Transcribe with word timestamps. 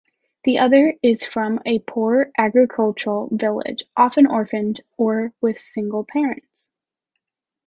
The 0.45 0.57
other 0.57 0.95
is 1.03 1.23
from 1.27 1.59
a 1.63 1.77
poorer 1.77 2.31
agricultural 2.35 3.29
village, 3.31 3.83
often 3.95 4.25
orphaned 4.25 4.81
or 4.97 5.31
with 5.41 5.59
single 5.59 6.05
parents. 6.05 6.71